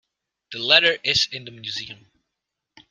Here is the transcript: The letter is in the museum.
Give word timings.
The 0.51 0.57
letter 0.57 0.97
is 1.03 1.27
in 1.31 1.45
the 1.45 1.51
museum. 1.51 2.07